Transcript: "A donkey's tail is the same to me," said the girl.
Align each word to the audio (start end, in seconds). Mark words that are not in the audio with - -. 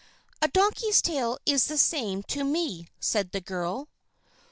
"A 0.41 0.47
donkey's 0.47 0.99
tail 0.99 1.37
is 1.45 1.67
the 1.67 1.77
same 1.77 2.23
to 2.23 2.43
me," 2.43 2.87
said 2.99 3.31
the 3.33 3.39
girl. 3.39 3.87